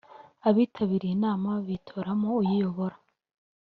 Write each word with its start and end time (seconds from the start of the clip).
abitabiriye 0.49 1.13
inama 1.17 1.49
bitoramo 1.67 2.29
uyiyobora. 2.41 2.95